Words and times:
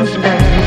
heaven's 0.00 0.24
earth. 0.24 0.59